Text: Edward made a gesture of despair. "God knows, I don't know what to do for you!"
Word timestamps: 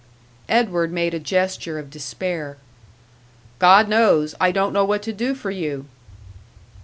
Edward 0.49 0.91
made 0.91 1.13
a 1.13 1.19
gesture 1.19 1.77
of 1.77 1.91
despair. 1.91 2.57
"God 3.59 3.87
knows, 3.87 4.33
I 4.41 4.51
don't 4.51 4.73
know 4.73 4.83
what 4.83 5.03
to 5.03 5.13
do 5.13 5.35
for 5.35 5.51
you!" 5.51 5.85